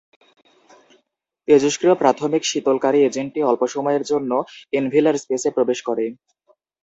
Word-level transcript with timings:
তেজস্ক্রিয় 1.47 1.95
প্রাথমিক 1.95 2.43
শীতলকারী 2.45 2.99
এজেন্টটি 3.01 3.39
অল্প 3.43 3.61
সময়ের 3.67 4.03
জন্য 4.03 4.31
এনভেলার 4.73 5.15
স্পেসে 5.17 5.49
প্রবেশ 5.51 5.79
করে। 5.81 6.05